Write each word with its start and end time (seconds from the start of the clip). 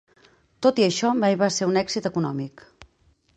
Tot 0.65 0.81
i 0.81 0.85
això, 0.85 1.11
mai 1.25 1.37
va 1.41 1.51
ser 1.59 1.67
un 1.73 1.77
èxit 1.83 2.09
econòmic. 2.13 2.65